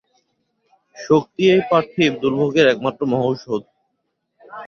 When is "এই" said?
1.53-1.61